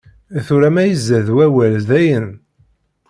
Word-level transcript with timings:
Tura 0.45 0.69
ma 0.75 0.83
izad 0.93 1.27
wawal 1.35 1.75
dayen. 1.89 2.27